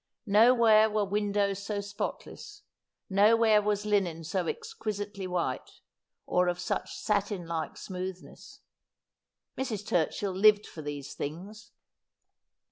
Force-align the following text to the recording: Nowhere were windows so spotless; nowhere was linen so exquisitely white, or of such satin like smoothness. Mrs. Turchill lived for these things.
Nowhere 0.25 0.89
were 0.89 1.05
windows 1.05 1.59
so 1.61 1.79
spotless; 1.79 2.63
nowhere 3.07 3.61
was 3.61 3.85
linen 3.85 4.23
so 4.23 4.47
exquisitely 4.47 5.27
white, 5.27 5.79
or 6.25 6.47
of 6.47 6.59
such 6.59 6.95
satin 6.97 7.45
like 7.45 7.77
smoothness. 7.77 8.61
Mrs. 9.55 9.85
Turchill 9.85 10.33
lived 10.33 10.65
for 10.65 10.81
these 10.81 11.13
things. 11.13 11.73